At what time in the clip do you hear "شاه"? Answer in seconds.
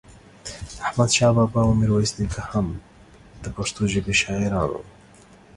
1.15-1.33